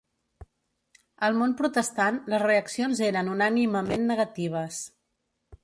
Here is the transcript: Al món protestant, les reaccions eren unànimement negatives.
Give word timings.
Al 1.27 1.35
món 1.41 1.53
protestant, 1.59 2.17
les 2.35 2.43
reaccions 2.45 3.03
eren 3.11 3.31
unànimement 3.35 4.11
negatives. 4.15 4.83